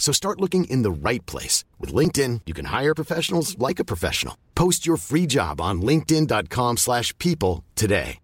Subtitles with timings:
[0.00, 1.62] So start looking in the right place.
[1.78, 4.36] With LinkedIn, you can hire professionals like a professional.
[4.56, 8.18] Post your free job on linkedin.com slash people today.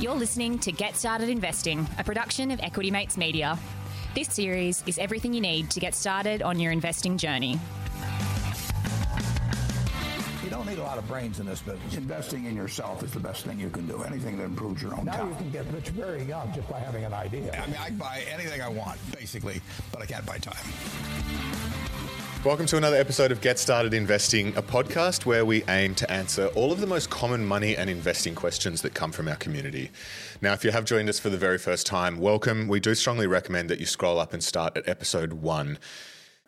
[0.00, 3.56] You're listening to Get Started Investing, a production of Equity Mates Media.
[4.16, 7.60] This series is everything you need to get started on your investing journey.
[10.72, 11.96] You don't need a lot of brains in this business.
[11.96, 14.02] Investing in yourself is the best thing you can do.
[14.04, 15.28] Anything that improves your own Now time.
[15.28, 17.52] you can get rich very young just by having an idea.
[17.62, 19.60] I mean, I can buy anything I want, basically,
[19.92, 20.56] but I can't buy time.
[22.42, 26.46] Welcome to another episode of Get Started Investing, a podcast where we aim to answer
[26.54, 29.90] all of the most common money and investing questions that come from our community.
[30.40, 32.66] Now, if you have joined us for the very first time, welcome.
[32.66, 35.78] We do strongly recommend that you scroll up and start at episode one.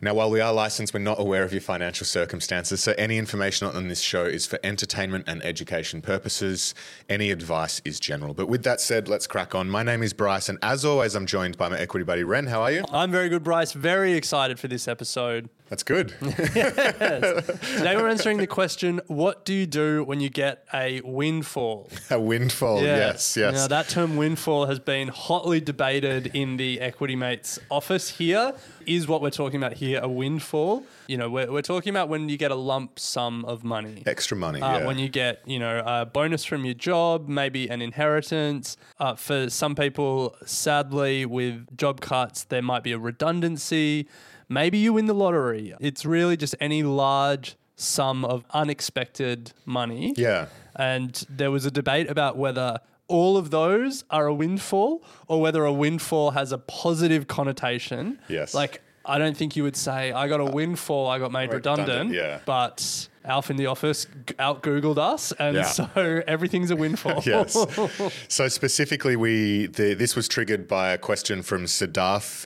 [0.00, 3.69] Now, while we are licensed, we're not aware of your financial circumstances, so any information
[3.69, 6.75] on this show is for entertainment and education purposes.
[7.09, 8.34] Any advice is general.
[8.34, 9.70] But with that said, let's crack on.
[9.70, 12.48] My name is Bryce, and as always, I'm joined by my equity buddy Ren.
[12.48, 12.84] How are you?
[12.92, 13.72] I'm very good, Bryce.
[13.72, 15.48] Very excited for this episode.
[15.75, 16.11] That's good.
[16.20, 21.91] Today we're answering the question What do you do when you get a windfall?
[22.11, 23.55] A windfall, yes, yes.
[23.55, 28.53] Now, that term windfall has been hotly debated in the Equity Mates office here.
[28.86, 30.84] Is what we're talking about here a windfall?
[31.08, 34.05] You know, we're, we're talking about when you get a lump sum of money.
[34.06, 34.86] Extra money, Uh, yeah.
[34.86, 38.77] When you get, you know, a bonus from your job, maybe an inheritance.
[39.00, 44.06] Uh, for some people, sadly, with job cuts, there might be a redundancy.
[44.48, 45.75] Maybe you win the lottery.
[45.81, 50.15] It's really just any large sum of unexpected money.
[50.16, 50.47] yeah.
[50.77, 55.65] And there was a debate about whether all of those are a windfall or whether
[55.65, 58.19] a windfall has a positive connotation.
[58.28, 58.54] Yes.
[58.54, 61.88] Like, I don't think you would say, I got a windfall, I got made redundant,
[61.88, 62.15] redundant.
[62.16, 62.41] yeah.
[62.47, 64.06] But Alf in the office
[64.38, 65.33] out Googled us.
[65.38, 65.62] And Yeah.
[65.65, 65.88] so
[66.27, 67.22] everything's a windfall.
[67.27, 67.54] Yes.
[68.28, 72.44] so specifically, we the, this was triggered by a question from Siddharth,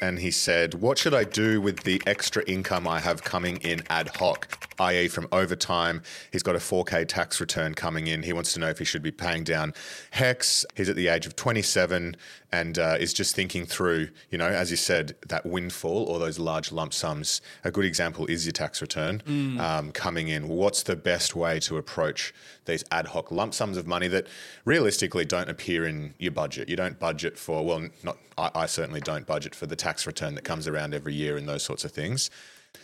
[0.00, 3.82] and he said, "What should I do with the extra income I have coming in
[3.88, 4.48] ad hoc,
[4.80, 6.02] i.e., from overtime?
[6.32, 8.22] He's got a 4K tax return coming in.
[8.22, 9.74] He wants to know if he should be paying down
[10.12, 10.64] HECS.
[10.76, 12.16] He's at the age of 27."
[12.52, 16.36] And uh, is just thinking through, you know, as you said, that windfall or those
[16.40, 17.40] large lump sums.
[17.62, 19.22] A good example is your tax return
[19.60, 20.48] um, coming in.
[20.48, 24.26] What's the best way to approach these ad hoc lump sums of money that
[24.64, 26.68] realistically don't appear in your budget?
[26.68, 30.34] You don't budget for, well, not I, I certainly don't budget for the tax return
[30.34, 32.30] that comes around every year and those sorts of things.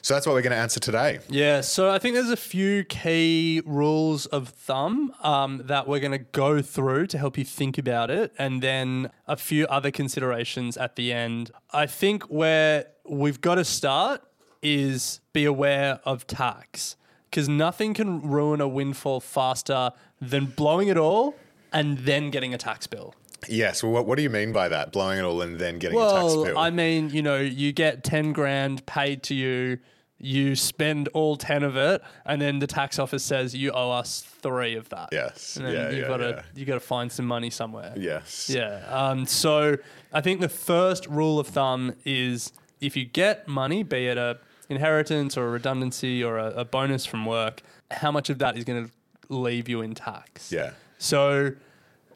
[0.03, 1.19] So that's what we're going to answer today.
[1.29, 6.13] Yeah, so I think there's a few key rules of thumb um, that we're going
[6.13, 10.77] to go through to help you think about it, and then a few other considerations
[10.77, 11.51] at the end.
[11.73, 14.23] I think where we've got to start
[14.63, 16.97] is be aware of tax,
[17.29, 21.35] because nothing can ruin a windfall faster than blowing it all
[21.73, 23.13] and then getting a tax bill.
[23.49, 23.83] Yes.
[23.83, 24.93] Well, what, what do you mean by that?
[24.93, 26.59] Blowing it all and then getting a tax Well, bill?
[26.59, 29.79] I mean, you know, you get 10 grand paid to you,
[30.19, 34.23] you spend all 10 of it, and then the tax office says you owe us
[34.23, 35.11] three of that.
[35.13, 35.57] Yes.
[35.57, 36.43] And then Yeah, you've yeah, got to yeah.
[36.55, 37.93] you got to find some money somewhere.
[37.97, 38.49] yes.
[38.49, 38.83] Yeah.
[38.89, 39.77] Um, so
[40.13, 44.39] I think the first rule of thumb is if you get money, be it a
[44.69, 48.65] inheritance or a redundancy or a, a bonus from work, how much of that is
[48.65, 48.93] going to
[49.29, 50.51] leave you in tax?
[50.51, 50.71] Yeah.
[50.99, 51.53] So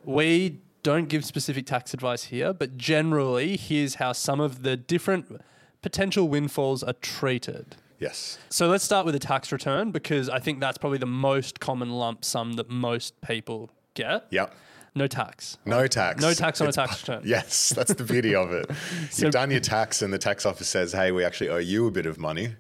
[0.04, 5.41] we don't give specific tax advice here, but generally, here's how some of the different
[5.82, 7.76] potential windfalls are treated.
[7.98, 8.38] Yes.
[8.48, 11.91] So let's start with a tax return because I think that's probably the most common
[11.91, 14.26] lump sum that most people get.
[14.30, 14.54] Yep.
[14.94, 15.59] No tax.
[15.66, 16.21] No tax.
[16.22, 17.22] No tax on a tax return.
[17.24, 18.71] Yes, that's the beauty of it.
[19.10, 21.86] So- You've done your tax, and the tax office says, "Hey, we actually owe you
[21.86, 22.54] a bit of money,"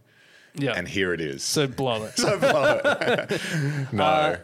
[0.54, 0.74] Yeah.
[0.76, 1.42] and here it is.
[1.42, 2.12] so blow it.
[2.16, 3.40] So blow it.
[3.92, 4.04] no.
[4.04, 4.36] Uh,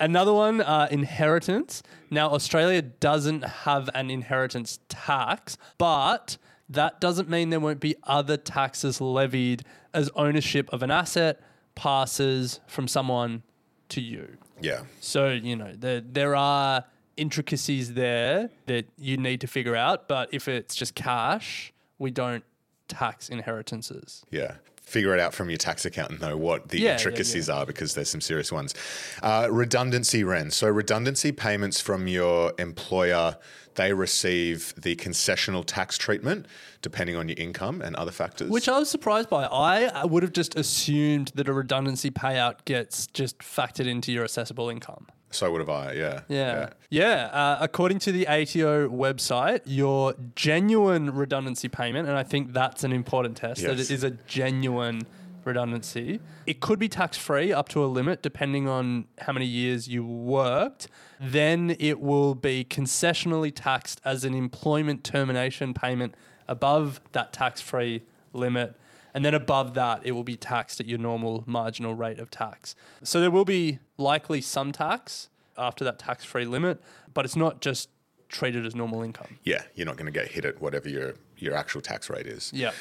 [0.00, 1.82] Another one, uh, inheritance.
[2.10, 6.36] Now, Australia doesn't have an inheritance tax, but
[6.68, 11.40] that doesn't mean there won't be other taxes levied as ownership of an asset
[11.74, 13.42] passes from someone
[13.88, 14.36] to you.
[14.60, 14.82] yeah.
[15.00, 16.84] So, you know, there, there are
[17.16, 22.44] intricacies there that you need to figure out, but if it's just cash, we don't
[22.86, 24.24] tax inheritances.
[24.30, 24.54] Yeah.
[24.88, 27.94] Figure it out from your tax accountant though what the Yeah, yeah, intricacies are because
[27.94, 28.74] there's some serious ones.
[29.22, 30.50] Uh, redundancy Ren.
[30.50, 33.36] So redundancy payments from your employer,
[33.74, 36.46] they receive the concessional tax treatment
[36.80, 38.50] depending on your income and other factors.
[38.50, 39.44] Which I was surprised by.
[39.44, 44.70] I would have just assumed that a redundancy payout gets just factored into your assessable
[44.70, 45.06] income.
[45.30, 45.92] So would have I.
[45.92, 46.20] Yeah.
[46.28, 46.70] Yeah.
[46.90, 47.28] Yeah.
[47.32, 52.92] Uh, according to the ATO website, your genuine redundancy payment, and I think that's an
[52.92, 55.02] important test, that it is a genuine
[55.44, 56.20] redundancy.
[56.46, 60.04] It could be tax free up to a limit depending on how many years you
[60.04, 60.88] worked.
[61.20, 66.14] Then it will be concessionally taxed as an employment termination payment
[66.46, 68.02] above that tax free
[68.32, 68.76] limit.
[69.14, 72.74] And then above that, it will be taxed at your normal marginal rate of tax.
[73.02, 76.80] So there will be likely some tax after that tax free limit,
[77.14, 77.88] but it's not just
[78.28, 79.38] treated as normal income.
[79.44, 82.52] Yeah, you're not going to get hit at whatever your your actual tax rate is.
[82.52, 82.72] Yeah.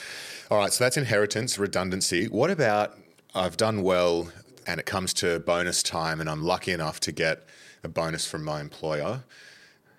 [0.50, 2.25] All right, so that's inheritance, redundancy.
[2.27, 2.97] What about
[3.35, 4.29] I've done well
[4.65, 7.45] and it comes to bonus time and I'm lucky enough to get
[7.83, 9.24] a bonus from my employer?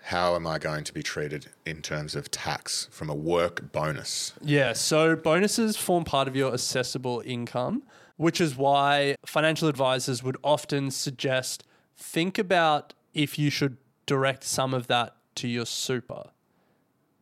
[0.01, 4.33] How am I going to be treated in terms of tax from a work bonus?
[4.41, 7.83] Yeah, so bonuses form part of your assessable income,
[8.17, 11.63] which is why financial advisors would often suggest
[11.95, 16.31] think about if you should direct some of that to your super.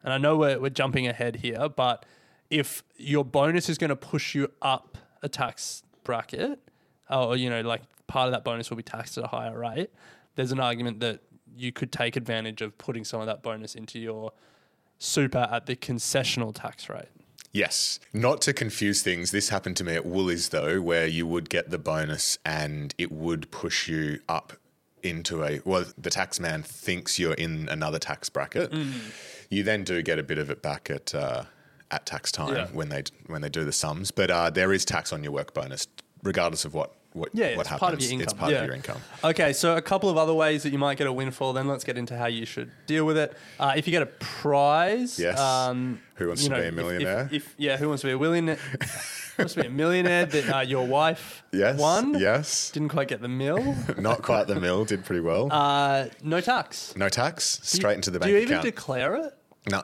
[0.04, 2.06] And I know we're, we're jumping ahead here, but
[2.50, 6.60] if your bonus is going to push you up a tax bracket,
[7.10, 9.90] or, you know, like part of that bonus will be taxed at a higher rate,
[10.36, 11.20] there's an argument that
[11.58, 14.32] you could take advantage of putting some of that bonus into your
[15.00, 17.10] super at the concessional tax rate.
[17.54, 18.00] Yes.
[18.14, 21.70] Not to confuse things, this happened to me at Woolies though, where you would get
[21.70, 24.54] the bonus and it would push you up
[25.04, 28.74] into a well, the tax man thinks you're in another tax bracket.
[29.50, 31.44] You then do get a bit of it back at uh,
[31.90, 32.68] at tax time Yeah.
[32.74, 35.54] when they when they do the sums, but uh, there is tax on your work
[35.54, 35.88] bonus,
[36.24, 37.80] regardless of what what, Yeah, what it's happens.
[37.80, 38.24] part of your income.
[38.24, 38.58] It's part Yeah.
[38.60, 39.02] of your income.
[39.24, 41.54] Okay, so a couple of other ways that you might get a windfall.
[41.54, 43.36] Then let's get into how you should deal with it.
[43.60, 45.40] Uh, if you get a prize, Yes.
[45.40, 47.26] Um, Who wants to know, be a millionaire?
[47.32, 48.58] If, if- yeah, who wants to be a millionaire?
[49.38, 51.80] wants to be a millionaire that uh, your wife Yes.
[51.80, 52.18] won.
[52.20, 52.72] Yes.
[52.72, 53.76] Didn't quite get the mill.
[53.98, 54.86] Not quite the mill.
[54.86, 55.50] Did pretty well.
[55.52, 56.96] Uh, no tax.
[56.96, 57.60] no tax.
[57.64, 58.66] Straight into the bank Do you even account.
[58.66, 59.34] declare it?
[59.70, 59.84] no.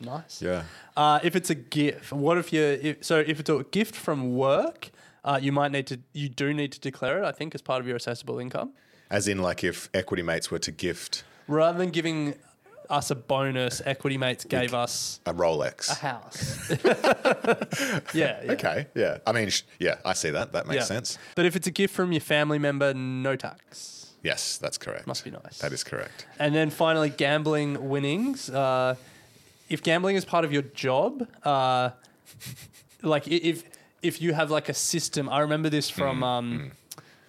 [0.00, 0.40] Nice.
[0.40, 0.62] Yeah.
[0.96, 2.62] Uh, if it's a gift, what if you?
[2.62, 4.90] If, so if it's a gift from work,
[5.28, 6.00] uh, you might need to.
[6.12, 7.24] You do need to declare it.
[7.24, 8.72] I think as part of your assessable income.
[9.10, 12.34] As in, like, if Equity Mates were to gift Rather than giving
[12.90, 15.90] us a bonus, Equity Mates gave us a Rolex.
[15.90, 16.70] a house.
[18.14, 18.52] yeah, yeah.
[18.52, 18.86] Okay.
[18.94, 19.18] Yeah.
[19.26, 20.52] I mean, sh- yeah, I see that.
[20.52, 20.84] That makes yeah.
[20.84, 21.18] sense.
[21.34, 24.12] But if it's a gift from your family member, no tax.
[24.22, 25.06] Yes, that's correct.
[25.06, 25.58] Must be nice.
[25.58, 26.26] That is correct.
[26.38, 28.50] And then finally, gambling winnings.
[28.50, 28.96] Uh,
[29.70, 31.90] if gambling is part of your job, uh,
[33.02, 33.64] like if
[34.02, 36.70] if you have like a system, I remember this Mm, from um,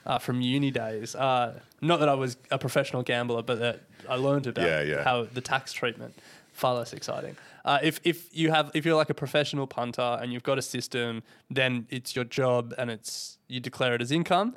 [0.06, 1.16] uh, from uni days.
[1.16, 5.04] Uh, not that I was a professional gambler, but that I learned about Yeah, yeah.
[5.04, 6.14] how the tax treatment
[6.54, 7.36] far less exciting.
[7.66, 10.62] Uh, if if you have if you're like a professional punter and you've got a
[10.62, 14.56] system, then it's your job and it's you declare it as income.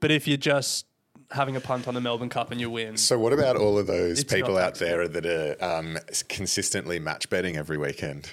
[0.00, 0.86] But if you're just
[1.32, 3.86] having a punt on the Melbourne Cup and you win, So, what about all of
[3.86, 8.30] those It's people not out there that are um, consistently match betting every weekend?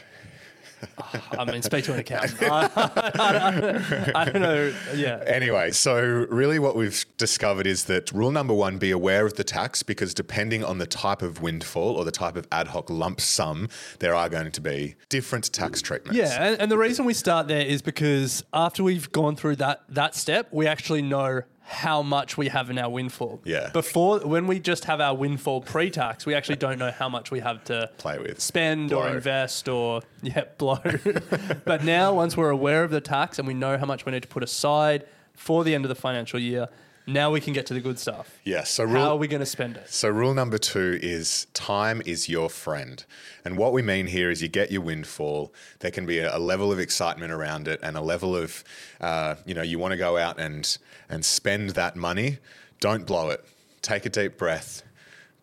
[1.38, 2.42] I mean, speak to an accountant.
[2.44, 4.74] I, I- I don't know.
[4.96, 5.24] Yeah.
[5.26, 9.44] Anyway, so really what we've discovered is that rule number one be aware of the
[9.44, 13.20] tax because depending on the type of windfall or the type of ad hoc lump
[13.22, 16.18] sum, there are going to be different tax treatments.
[16.18, 19.84] Yeah, and, and the reason we start there is because after we've gone through that
[19.90, 23.42] that step, we actually know how much we have in our windfall.
[23.44, 23.72] Yeah.
[23.74, 27.40] Before, when we just have our windfall pre-tax, we actually don't know how much we
[27.40, 28.40] have to Play with.
[28.40, 29.00] spend Blow.
[29.02, 30.78] or invest or yeah, blow.
[31.66, 34.22] but now, once we're aware of the tax and we know how much we need
[34.22, 36.70] to put aside for the end of the financial year,
[37.08, 38.40] now we can get to the good stuff.
[38.44, 38.70] Yes.
[38.72, 39.90] So How are we going to spend it?
[39.90, 43.04] So, rule number two is time is your friend.
[43.44, 45.54] And what we mean here is you get your windfall.
[45.80, 48.64] There can be a, a level of excitement around it and a level of,
[49.02, 50.78] uh, you know, you want to go out and,
[51.10, 52.40] and spend that money.
[52.80, 53.46] Don't blow it.
[53.82, 54.82] Take a deep breath,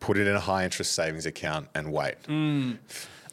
[0.01, 2.17] put it in a high interest savings account, and wait.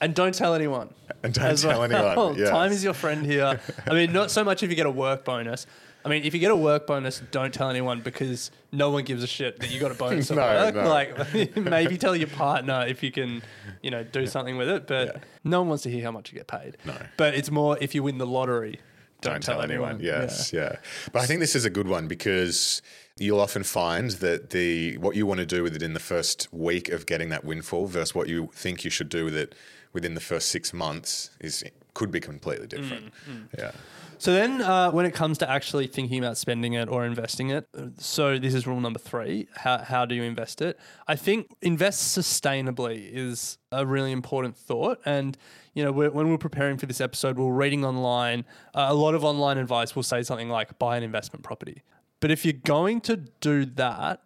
[0.02, 0.94] And don't tell anyone.
[1.24, 2.50] And don't tell anyone, yes.
[2.50, 3.60] Time is your friend here.
[3.88, 5.66] I mean, not so much if you get a work bonus.
[6.10, 9.22] I mean, if you get a work bonus, don't tell anyone because no one gives
[9.22, 10.74] a shit that you got a bonus at No, work.
[10.75, 10.89] no.
[10.89, 13.44] Like, maybe tell your partner if you can,
[13.84, 14.88] you know, do something with it.
[14.88, 15.22] But Yeah.
[15.44, 16.78] no one wants to hear how much you get paid.
[16.86, 16.96] No.
[17.16, 18.80] But it's more if you win the lottery,
[19.22, 20.00] don't, don't tell anyone.
[20.00, 20.78] Yes, yeah.
[21.12, 22.82] But I think this is a good one because
[23.20, 26.48] you'll often find that the what you want to do with it in the first
[26.51, 29.54] week of getting that windfall versus what you think you should do with it
[29.94, 33.13] within the first six months is could be completely different.
[33.58, 33.72] Yeah.
[34.17, 37.67] So then, uh, when it comes to actually thinking about spending it or investing it,
[37.98, 39.48] so this is rule number three.
[39.55, 40.77] How, how do you invest it?
[41.08, 45.00] I think invest sustainably is a really important thought.
[45.05, 45.38] And,
[45.74, 48.43] you know, we're, when we're preparing for this episode, we're reading online.
[48.75, 51.84] Uh, a lot of online advice will say something like buy an investment property.
[52.19, 54.22] But if you're going to do that,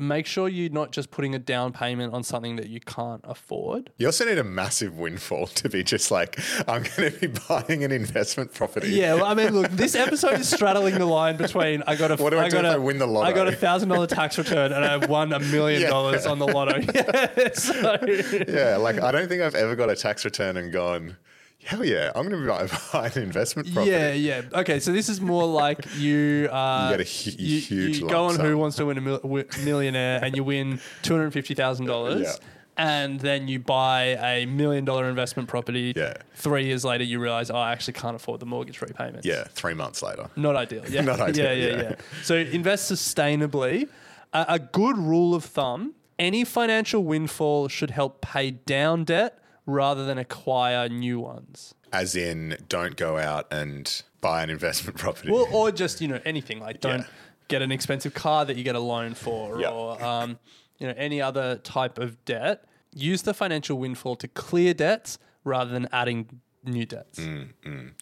[0.00, 3.90] make sure you're not just putting a down payment on something that you can't afford.
[3.98, 6.38] You also need a massive windfall to be just like,
[6.68, 8.88] I'm going to be buying an investment property.
[8.90, 12.16] Yeah, well, I mean, look, this episode is straddling the line between I got a
[12.22, 13.28] What do I do got a- I win the lotto?
[13.28, 16.46] I got a thousand dollar tax return and I've won a million dollars on the
[16.46, 16.80] lotto.
[16.94, 17.98] Yeah, so,
[18.48, 21.16] Yeah, like I don't think I've ever got a tax return and gone,
[21.64, 23.90] hell yeah, I'm going to buy- an investment property.
[23.92, 24.42] yeah, yeah.
[24.52, 26.48] Okay, so this is more like you.
[26.50, 28.56] Uh, You get a hu- you, huge you go on Who.
[28.58, 32.38] Wants to Win a mil- Millionaire and you win two hundred fifty thousand dollars.
[32.76, 35.92] And then you buy a million dollar investment property.
[35.94, 36.14] Yeah.
[36.36, 39.26] Three years later, you realize, oh, I actually can't afford the mortgage repayments.
[39.26, 40.30] Yeah, three months later.
[40.34, 40.84] Not ideal.
[40.88, 41.02] Yeah.
[41.10, 41.82] Not ideal, Yeah, yeah, yeah.
[41.82, 41.94] yeah.
[42.22, 43.86] So invest sustainably.
[44.32, 49.38] A, a good rule of thumb: any financial windfall should help pay down debt
[49.70, 51.74] rather than acquire new ones.
[51.92, 55.30] As in, don't go out and buy an investment property.
[55.30, 57.06] Well, or just you know anything like don't Yeah.
[57.48, 59.70] get an expensive car that you get a loan for, Yeah.
[59.70, 60.38] or um,
[60.78, 62.64] you know any other type of debt.
[62.94, 67.18] Use the financial windfall to clear debts rather than adding new debts.
[67.20, 67.92] Mm,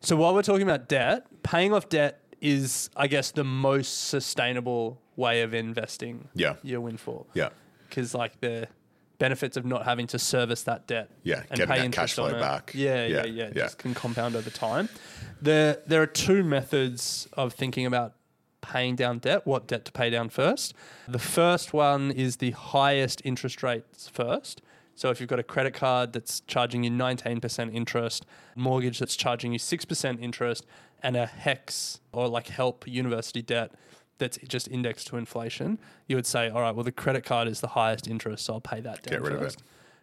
[0.00, 5.00] So while we're talking about debt, paying off debt is, I guess, the most sustainable
[5.16, 6.28] way of investing.
[6.34, 6.54] Yeah.
[6.62, 7.26] your windfall.
[7.34, 7.50] Yeah.
[7.88, 8.68] because like the
[9.20, 11.10] benefits of not having to service that debt.
[11.22, 12.40] Yeah, getting that interest cash flow on it.
[12.40, 12.72] back.
[12.74, 13.44] Yeah, yeah, Yeah, yeah.
[13.44, 13.52] yeah.
[13.52, 14.88] Just can compound over time.
[15.40, 18.14] There, there are two methods of thinking about
[18.62, 19.46] paying down debt.
[19.46, 20.74] What debt to pay down first?
[21.06, 24.62] The first one is the highest interest rates first.
[24.96, 29.52] So if you've got a credit card that's charging you 19% interest, mortgage that's charging
[29.52, 30.66] you 6% interest,
[31.02, 33.72] and a HECS or like HELP university debt
[34.20, 37.60] that's just indexed to inflation, you would say, all right, well, the credit card is
[37.60, 39.56] the highest interest, so I'll pay that down Get rid of it.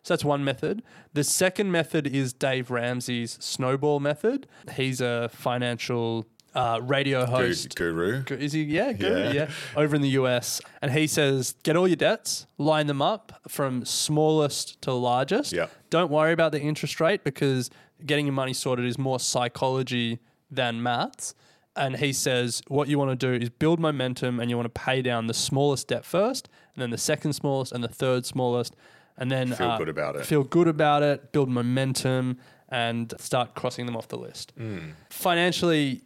[0.03, 0.83] So that's one method.
[1.13, 4.47] The second method is Dave Ramsey's snowball method.
[4.75, 7.75] He's a financial uh, radio host.
[7.75, 8.23] Guru.
[8.23, 8.63] Gu- Is he?
[8.63, 9.31] Yeah, guru, Yeah.
[9.31, 9.49] yeah.
[9.75, 10.61] Over in the US.
[10.81, 15.51] And he says, get all your debts, line them up from smallest to largest.
[15.51, 15.67] Yeah.
[15.89, 17.69] Don't worry about the interest rate because
[18.05, 20.19] getting your money sorted is more psychology
[20.49, 21.35] than maths.
[21.77, 24.81] And he says, what you want to do is build momentum and you want to
[24.81, 28.75] pay down the smallest debt first, and then the second smallest, and the third smallest.
[29.17, 30.25] And then Feel uh, good about it.
[30.25, 32.37] Feel good about it, build momentum,
[32.69, 34.53] and start crossing them off the list.
[34.57, 34.89] Hmm.
[35.09, 36.01] Financially,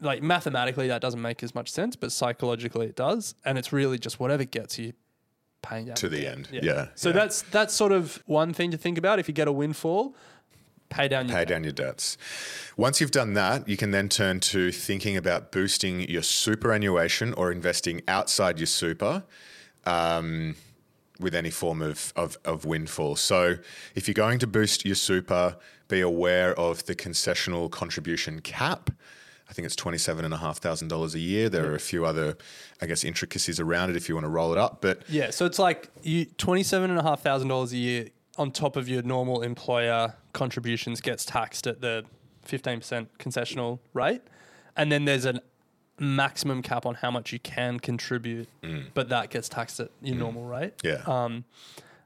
[0.00, 3.98] like mathematically that doesn't make as much sense, but psychologically it does, and it's really
[3.98, 4.92] just whatever gets you
[5.62, 6.48] paying down To the end.
[6.50, 7.14] Yeah, So yeah.
[7.14, 9.18] that's that's sort of one thing to think about.
[9.18, 10.14] If you get a windfall,
[10.90, 11.48] pay down your Pay debt.
[11.48, 12.18] down your debts.
[12.76, 17.50] Once you've done that, you can then turn to thinking about boosting your superannuation or
[17.50, 19.22] investing outside your super
[19.86, 20.56] um,
[21.18, 23.16] with any form of, of, of windfall.
[23.16, 23.56] So,
[23.94, 25.56] if you're going to boost your super,
[25.88, 28.90] be aware of the concessional contribution cap.
[29.48, 31.48] I think it's $27,500 a year.
[31.48, 32.36] There are a few other,
[32.80, 34.80] I guess, intricacies around it if you want to roll it up.
[34.80, 38.08] But Yeah, so it's like you twenty seven and a half thousand dollars a year
[38.38, 42.04] on top of your normal employer contributions gets taxed at the
[42.42, 44.22] fifteen percent concessional rate,
[44.76, 45.40] and then there's a
[45.98, 48.48] maximum cap on how much you can contribute,
[48.94, 50.72] but that gets taxed at your normal rate.
[50.82, 51.02] yeah.
[51.06, 51.44] Um,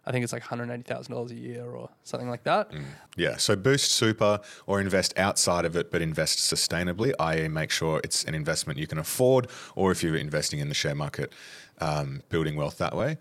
[0.07, 2.71] I think it's like one hundred eighty thousand dollars a year or something like that.
[3.17, 8.01] Yeah, so boost super or invest outside of it, but invest sustainably, i.e., make sure
[8.05, 11.33] it's an investment you can afford, or if you're investing in the share market,
[11.81, 13.17] um, building wealth that way.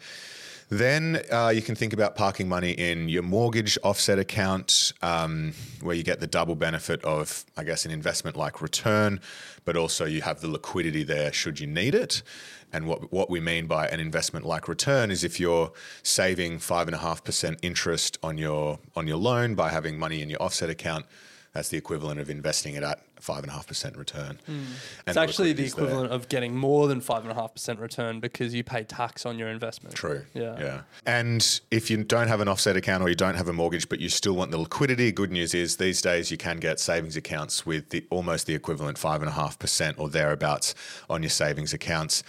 [0.73, 5.95] Then uh, you can think about parking money in your mortgage offset account, um, where
[5.95, 9.21] you get the double benefit of, I guess, an investment like return,
[9.65, 12.23] but also you have the liquidity there should you need it.
[12.71, 16.87] And what, what we mean by an investment like return is if you're saving five
[16.87, 20.41] and a half percent interest on your on your loan by having money in your
[20.41, 21.05] offset account,
[21.53, 24.39] that's the equivalent of investing it at five and a half percent return.
[24.47, 24.51] Hmm.
[24.51, 24.65] And
[25.07, 25.85] It's actually the liquidity's there.
[25.85, 29.25] equivalent of getting more than five and a half percent return because you pay tax
[29.25, 29.95] on your investment.
[29.95, 30.25] True.
[30.33, 30.59] Yeah.
[30.59, 30.81] Yeah.
[31.05, 33.99] And if you don't have an offset account or you don't have a mortgage, but
[33.99, 37.65] you still want the liquidity, good news is these days you can get savings accounts
[37.65, 40.73] with the almost the equivalent five and a half percent or thereabouts
[41.09, 42.23] on your savings accounts.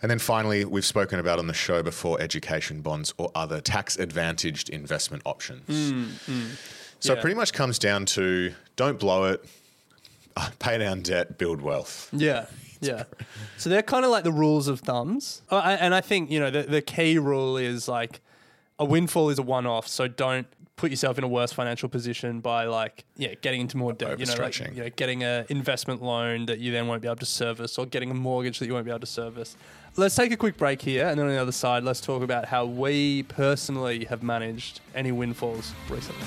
[0.00, 3.96] And then finally, we've spoken about on the show before education bonds or other tax
[3.98, 5.90] advantaged investment options.
[5.90, 6.04] Hmm.
[6.32, 6.46] Hmm.
[7.04, 7.18] So Yeah.
[7.18, 9.44] it pretty much comes down to don't blow it,
[10.38, 12.08] uh, pay down debt, build wealth.
[12.14, 12.46] Yeah,
[12.80, 13.02] yeah.
[13.58, 16.62] So they're kind of like the rules of thumbs, and I think you know the
[16.62, 18.22] the key rule is like
[18.78, 20.46] a windfall is a one off, so don't
[20.76, 24.24] put yourself in a worse financial position by like yeah getting into more debt you
[24.26, 24.74] know like Overstretching.
[24.74, 27.86] you know getting an investment loan that you then won't be able to service or
[27.86, 29.56] getting a mortgage that you won't be able to service
[29.96, 32.46] let's take a quick break here and then on the other side let's talk about
[32.46, 36.26] how we personally have managed any windfalls recently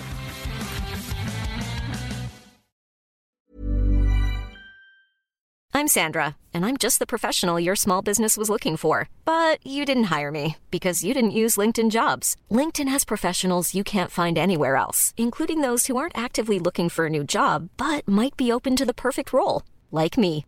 [5.73, 9.09] I'm Sandra, and I'm just the professional your small business was looking for.
[9.25, 12.35] But you didn't hire me because you didn't use LinkedIn jobs.
[12.49, 17.05] LinkedIn has professionals you can't find anywhere else, including those who aren't actively looking for
[17.05, 20.47] a new job but might be open to the perfect role, like me.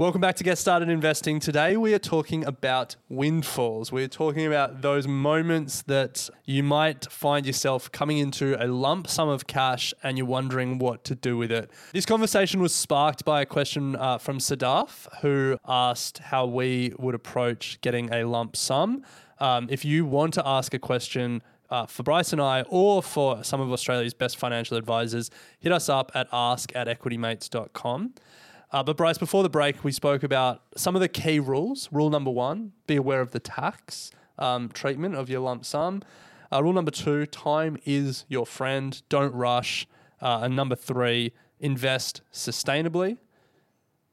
[0.00, 1.40] Welcome back to Get Started Investing.
[1.40, 3.92] Today we are talking about windfalls.
[3.92, 9.28] We're talking about those moments that you might find yourself coming into a lump sum
[9.28, 11.70] of cash and you're wondering what to do with it.
[11.92, 17.14] This conversation was sparked by a question uh, from Sadaf, who asked how we would
[17.14, 19.04] approach getting a lump sum.
[19.38, 23.44] Um, if you want to ask a question, uh, for Bryce and I, or for
[23.44, 28.14] some of Australia's best financial advisors, hit us up at ask at equitymates.com.
[28.72, 31.88] Uh, but Bryce, before the break, we spoke about some of the key rules.
[31.90, 36.02] Rule number one: be aware of the tax um, treatment of your lump sum.
[36.52, 39.02] Uh, rule number two: time is your friend.
[39.08, 39.88] Don't rush.
[40.20, 43.18] Uh, and number three: invest sustainably.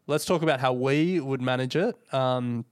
[0.08, 1.96] Let's talk about how we would manage it.
[2.14, 2.66] Um,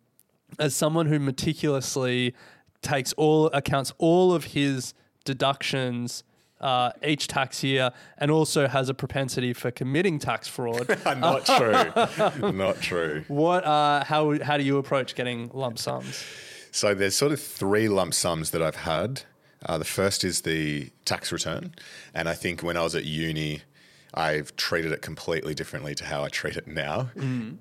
[0.57, 2.33] as someone who meticulously
[2.81, 6.23] takes all accounts all of his deductions
[6.61, 10.87] uh, each tax year and also has a propensity for committing tax fraud.
[11.05, 12.51] Not true.
[12.51, 13.23] Not true.
[13.27, 16.23] what uh, how how do you approach getting lump sums?
[16.71, 19.23] So there's sort of three lump sums that I've had.
[19.65, 21.73] Uh, the first is the tax return,
[22.13, 23.61] and I think when I was at uni,
[24.15, 27.09] I've treated it completely differently to how I treat it now.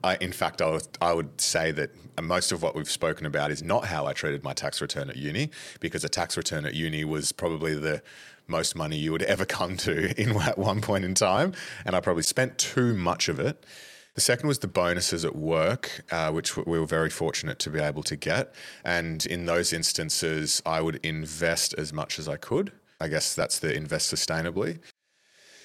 [0.04, 1.90] I, in fact, I, was, I would say that
[2.22, 5.16] most of what we've spoken about is not how I treated my tax return at
[5.16, 8.02] uni, because a tax return at uni was probably the
[8.46, 11.52] most money you would ever come to in at one point in time,
[11.84, 13.66] and I probably spent too much of it.
[14.14, 17.80] The second was the bonuses at work, uh, which we were very fortunate to be
[17.80, 18.54] able to get.
[18.84, 22.70] And in those instances, I would invest as much as I could.
[23.00, 24.78] I guess that's the invest sustainably.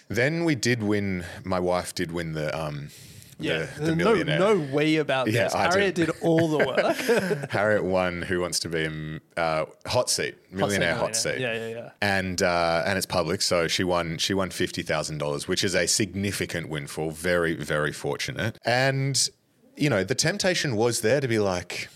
[0.09, 2.89] Then we did win, my wife did win the, um,
[3.37, 4.39] the, the no, millionaire.
[4.39, 5.55] no we about Yeah, this.
[5.55, 6.07] I Harriet did.
[6.07, 7.49] did all the work.
[7.51, 11.39] Harriet won Who Wants to Be a uh, Hot Seat, Millionaire Hot Seat.
[11.39, 11.55] Millionaire.
[11.55, 11.91] Yeah, yeah, yeah.
[12.01, 14.17] And uh, and it's public, so she won.
[14.17, 17.11] She won fifty thousand dollars, which is a significant windfall.
[17.11, 18.57] Very, very fortunate.
[18.65, 19.29] And
[19.77, 21.87] you know, the temptation was there to be like,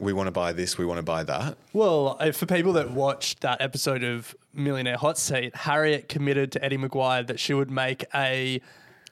[0.00, 1.56] we want to buy this, we want to buy that.
[1.72, 6.64] Well, uh, for people that watched that episode of Millionaire Hot Seat, Harriet committed to
[6.64, 8.60] Eddie McGuire that she would make a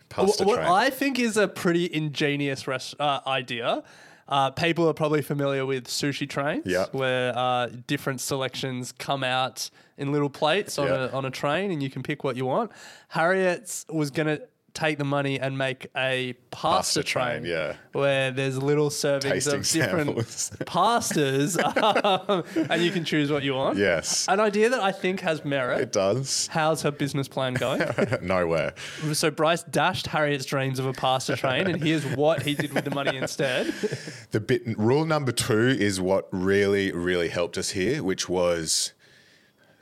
[0.08, 0.68] Pasta what train.
[0.68, 3.82] I think is a pretty ingenious res- uh, idea.
[4.28, 6.94] Uh, people are probably familiar with sushi trains, Yep.
[6.94, 11.06] where uh, different selections come out in little plates on, Yeah.
[11.06, 12.72] a, on a train, and you can pick what you want.
[13.08, 14.42] Harriet's was going to
[14.76, 17.76] take the money and make a pasta, Pasta train, yeah.
[17.92, 20.16] where there's little servings Tasting of different
[20.66, 21.56] pastas,
[22.04, 23.78] um, and you can choose what you want.
[23.78, 24.26] Yes.
[24.28, 25.80] An idea that I think has merit.
[25.80, 26.48] It does.
[26.52, 27.82] How's her business plan going?
[28.22, 28.74] Nowhere.
[29.12, 32.84] so Bryce dashed Harriet's dreams of a pasta train, and here's what he did with
[32.84, 33.72] the money instead.
[34.32, 38.92] The bit rule number two is what really, really helped us here, which was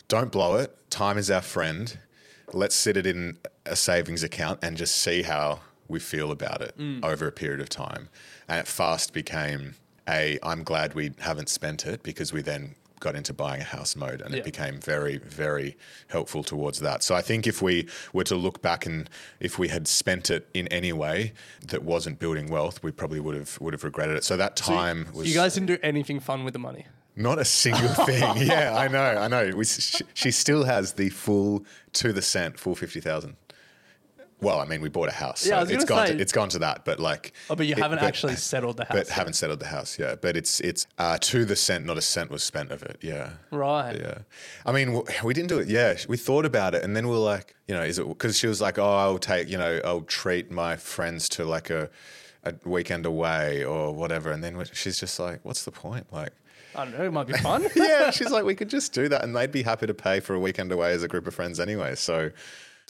[0.06, 0.76] don't blow it.
[0.90, 1.98] Time is our friend.
[2.54, 6.76] Let's sit it in a savings account and just see how we feel about it
[6.78, 7.04] mm.
[7.04, 8.08] over a period of time.
[8.48, 9.74] And it fast became
[10.08, 13.94] a I'm glad we haven't spent it because we then got into buying a house
[13.94, 14.38] mode and Yeah.
[14.38, 15.76] it became very, very
[16.08, 17.02] helpful towards that.
[17.02, 20.48] So I think if we were to look back and if we had spent it
[20.54, 21.34] in any way
[21.68, 24.24] that wasn't building wealth, we probably would have would have regretted it.
[24.24, 26.86] So that time was You guys didn't do anything fun with the money.
[27.16, 28.36] Not a single thing.
[28.38, 29.52] yeah, I know, I know.
[29.56, 33.36] We, she, she still has the full to the cent, full fifty thousand.
[34.40, 36.06] Well, I mean, we bought a house, Yeah, so was it's gone.
[36.06, 38.36] say- To, it's gone to that, but like, Oh, but you it- haven't but- actually
[38.36, 38.92] settled the house.
[38.92, 39.16] But yet.
[39.16, 40.16] haven't settled the house, yeah.
[40.20, 42.98] But it's it's uh, to the cent, not a cent was spent of it.
[43.00, 43.96] Yeah, Right.
[43.98, 44.18] yeah.
[44.66, 45.68] I mean, we didn't do it.
[45.68, 48.36] Yeah, we thought about it, and then we were like, you know, is it because
[48.36, 51.88] she was like, oh, I'll take, you know, I'll treat my friends to like a
[52.42, 56.32] a weekend away or whatever, and then she's just like, what's the point, like.
[56.76, 57.04] I don't know.
[57.04, 57.66] It might be fun.
[57.76, 60.34] yeah, she's like, we could just do that, and they'd be happy to pay for
[60.34, 61.94] a weekend away as a group of friends anyway.
[61.94, 62.30] So,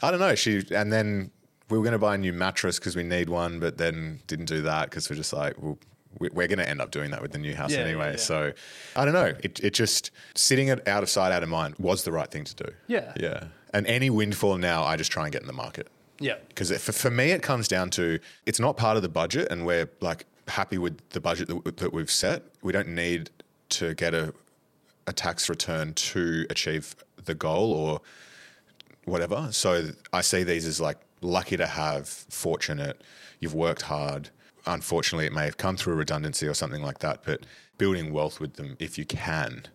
[0.02, 0.34] I don't know.
[0.34, 1.30] She and then
[1.70, 4.46] we were going to buy a new mattress because we need one, but then didn't
[4.46, 5.78] do that because we're just like, we'll
[6.18, 8.12] we- we're going to end up doing that with the new house Yeah, anyway.
[8.12, 8.16] yeah.
[8.18, 8.52] So
[8.94, 9.32] I don't know.
[9.42, 12.44] It, it just sitting it out of sight, out of mind was the right thing
[12.44, 12.72] to do.
[12.86, 13.12] Yeah.
[13.18, 13.44] Yeah.
[13.72, 15.88] And any windfall now, I just try and get in the market.
[16.20, 16.36] Yeah.
[16.48, 19.66] Because for, for me, it comes down to it's not part of the budget, and
[19.66, 22.44] we're like happy with the budget that, that we've set.
[22.62, 23.30] We don't need
[23.70, 24.34] to get a,
[25.06, 28.00] a tax return to achieve the goal or
[29.04, 29.48] whatever.
[29.52, 33.00] So I see these as like lucky to have, fortunate.
[33.40, 34.30] You've worked hard.
[34.66, 37.44] Unfortunately, it may have come through a redundancy or something like that, but
[37.76, 39.66] building wealth with them, if you can,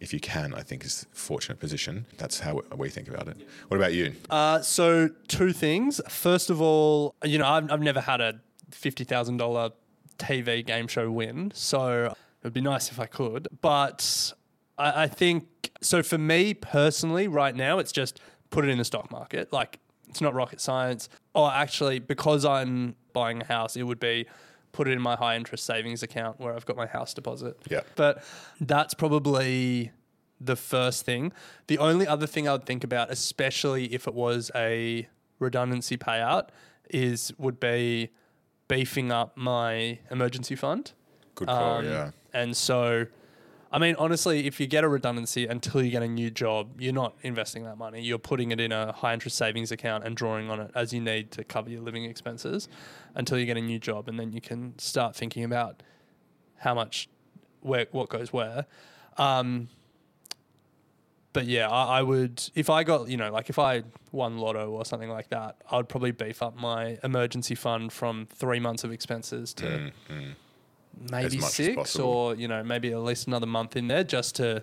[0.00, 2.06] if you can, I think is a fortunate position.
[2.18, 3.36] That's how we think about it.
[3.68, 4.14] What about you?
[4.30, 6.00] Uh, so two things.
[6.08, 8.40] First of all, you know, I've, I've never had a
[8.70, 9.70] fifty thousand dollar
[10.18, 13.46] TV game show win, so it would be nice if I could.
[13.60, 14.32] But
[14.76, 16.02] I, I think so.
[16.02, 19.52] For me personally, right now, it's just put it in the stock market.
[19.52, 19.78] Like
[20.08, 21.08] it's not rocket science.
[21.34, 24.26] Or actually, because I'm buying a house, it would be
[24.72, 27.56] put it in my high interest savings account where I've got my house deposit.
[27.68, 27.82] Yeah.
[27.94, 28.24] But
[28.60, 29.92] that's probably
[30.40, 31.32] the first thing.
[31.68, 36.48] The only other thing I would think about, especially if it was a redundancy payout,
[36.90, 38.10] is would be
[38.68, 40.92] beefing up my emergency fund.
[41.34, 42.10] Good call, Um, yeah.
[42.32, 43.06] And so,
[43.70, 46.92] I mean, honestly, if you get a redundancy until you get a new job, you're
[46.92, 48.02] not investing that money.
[48.02, 51.00] You're putting it in a high interest savings account and drawing on it as you
[51.00, 52.68] need to cover your living expenses
[53.14, 54.08] until you get a new job.
[54.08, 55.82] And then you can start thinking about
[56.56, 57.08] how much,
[57.60, 58.66] where, what goes where.
[59.16, 59.68] Um,
[61.32, 64.70] but yeah, I, I would, if I got, you know, like if I won lotto
[64.70, 68.84] or something like that, I would probably beef up my emergency fund from three months
[68.84, 69.64] of expenses to
[70.10, 70.36] maybe much
[71.26, 74.62] as six or you know maybe at least another month in there just to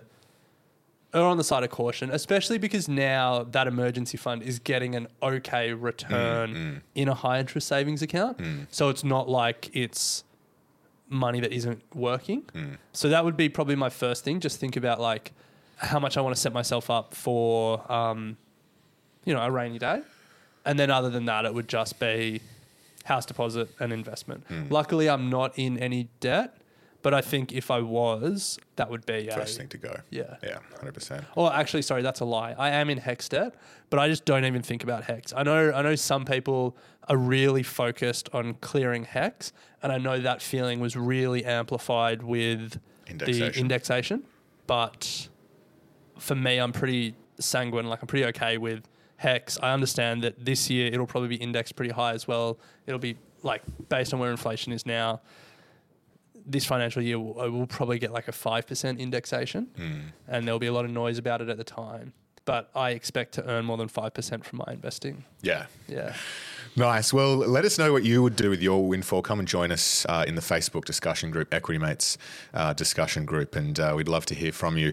[1.12, 5.08] err on the side of caution especially because now that emergency fund is getting an
[5.22, 8.40] okay return in a high interest savings account.
[8.70, 10.22] So it's not like it's
[11.08, 12.44] money that isn't working.
[12.92, 14.38] So that would be probably my first thing.
[14.38, 15.32] Just think about like
[15.76, 18.36] how much i want to set myself up for um,
[19.24, 20.02] you know a rainy day.
[20.64, 22.40] And then other than that it would just be
[23.04, 24.44] house deposit and investment.
[24.48, 24.64] Hmm.
[24.70, 26.56] Luckily, I'm not in any debt,
[27.02, 30.00] but I think if I was, that would be First a, thing to go.
[30.10, 30.36] Yeah.
[30.42, 31.24] Yeah, 100%.
[31.34, 32.54] Or actually, sorry, that's a lie.
[32.58, 33.54] I am in HECS debt,
[33.88, 35.32] but I just don't even think about HECS.
[35.34, 36.76] I know, I know some people
[37.08, 42.72] are really focused on clearing HECS, and I know that feeling was really amplified with
[43.06, 43.60] the Indexation.
[43.62, 44.22] indexation.
[44.66, 45.28] But
[46.18, 47.86] for me, I'm pretty sanguine.
[47.86, 48.84] Like I'm pretty okay with
[49.22, 49.58] HECS.
[49.62, 52.58] I understand that this year it'll probably be indexed pretty high as well.
[52.86, 55.20] It'll be like based on where inflation is now.
[56.46, 59.98] This financial year, we'll, we'll probably get like a five percent indexation, hmm.
[60.26, 62.12] and there'll be a lot of noise about it at the time.
[62.46, 65.24] But I expect to earn more than five percent from my investing.
[65.42, 65.66] Yeah.
[65.86, 66.14] Yeah.
[66.76, 67.12] Nice.
[67.12, 69.22] Well, let us know what you would do with your windfall.
[69.22, 72.16] Come and join us uh, in the Facebook discussion group, Equity Mates
[72.54, 74.92] uh, discussion group, and uh, we'd love to hear from you.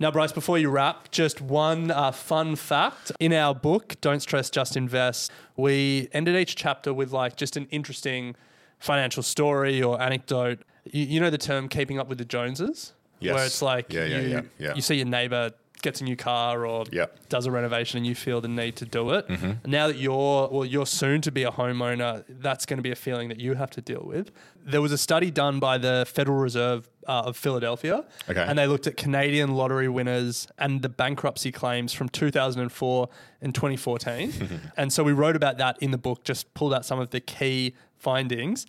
[0.00, 3.12] Now, Bryce, before you wrap, just one uh, fun fact.
[3.20, 7.68] In our book, Don't Stress, Just Invest, we ended each chapter with like just an
[7.70, 8.34] interesting
[8.80, 10.62] financial story or anecdote.
[10.84, 12.92] You, you know the term keeping up with the Joneses?
[13.20, 13.34] Yes.
[13.34, 14.74] Where it's like Yeah, yeah, you, yeah, yeah.
[14.74, 15.52] you see your neighbor
[15.84, 17.28] gets a new car or Yep.
[17.28, 19.28] does a renovation and you feel the need to do it.
[19.28, 19.70] Mm-hmm.
[19.70, 22.96] Now that you're, well, you're soon to be a homeowner, that's going to be a
[22.96, 24.32] feeling that you have to deal with.
[24.66, 28.42] There was a study done by the Federal Reserve uh, of Philadelphia, Okay.
[28.48, 33.08] and they looked at Canadian lottery winners and the bankruptcy claims from 2004
[33.42, 34.32] and 2014.
[34.76, 37.20] and so we wrote about that in the book, just pulled out some of the
[37.20, 38.66] key findings.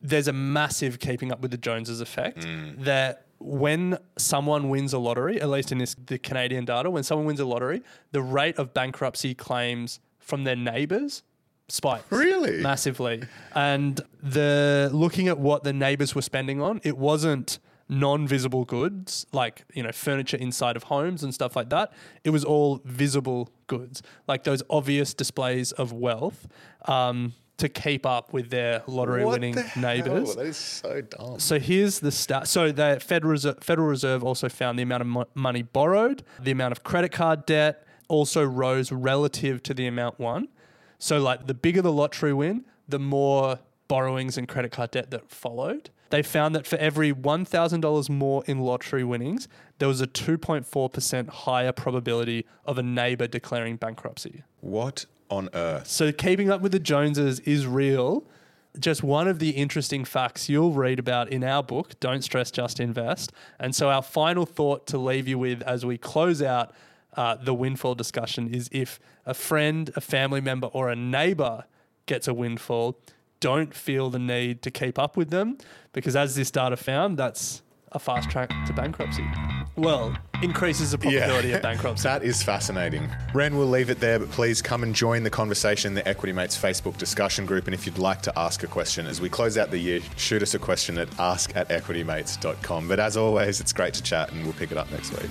[0.00, 2.46] There's a massive keeping up with the Joneses effect
[2.78, 7.26] that when someone wins a lottery, at least in this the Canadian data, when someone
[7.26, 11.22] wins a lottery, the rate of bankruptcy claims from their neighbors
[11.68, 12.60] spikes Really?
[12.62, 13.22] massively.
[13.54, 19.64] And the looking at what the neighbors were spending on, it wasn't non-visible goods like
[19.74, 21.92] you know furniture inside of homes and stuff like that.
[22.24, 26.46] It was all visible goods, like those obvious displays of wealth.
[26.86, 30.34] Um, to keep up with their lottery-winning neighbors.
[30.34, 31.38] That is so dumb.
[31.38, 32.48] So here's the stat.
[32.48, 36.50] So the Federal Reserve, Federal Reserve also found the amount of mo- money borrowed, the
[36.50, 40.48] amount of credit card debt also rose relative to the amount won.
[40.98, 45.30] So like the bigger the lottery win, the more borrowings and credit card debt that
[45.30, 45.90] followed.
[46.10, 51.72] They found that for every $1,000 more in lottery winnings, there was a 2.4% higher
[51.72, 54.42] probability of a neighbor declaring bankruptcy.
[54.60, 55.88] What on earth?
[55.88, 58.24] So keeping up with the Joneses is real.
[58.78, 62.80] Just one of the interesting facts you'll read about in our book, Don't Stress, Just
[62.80, 63.32] Invest.
[63.58, 66.72] And so our final thought to leave you with as we close out
[67.14, 71.64] uh, the windfall discussion is if a friend, a family member, or a neighbor
[72.06, 72.98] gets a windfall,
[73.40, 75.58] don't feel the need to keep up with them
[75.92, 77.60] because, as this data found, that's
[77.92, 79.24] a fast track to bankruptcy.
[79.76, 82.02] Well, increases the probability of bankruptcy.
[82.12, 83.08] That is fascinating.
[83.32, 86.32] Ren, we'll leave it there, but please come and join the conversation in the Equity
[86.32, 87.66] Mates Facebook discussion group.
[87.66, 90.42] And if you'd like to ask a question as we close out the year, shoot
[90.42, 92.88] us a question at ask at equitymates.com.
[92.88, 95.30] But as always, it's great to chat and we'll pick it up next week.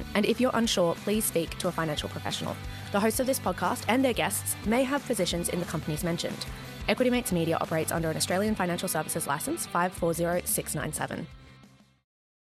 [0.15, 2.55] And if you're unsure, please speak to a financial professional.
[2.91, 6.45] The hosts of this podcast and their guests may have positions in the companies mentioned.
[6.87, 11.27] Equity Mates Media operates under an Australian Financial Services Licence 540697.